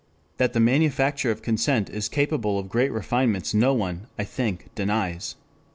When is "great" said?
2.69-2.91